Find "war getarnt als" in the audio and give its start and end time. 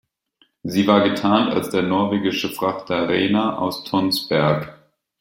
0.87-1.69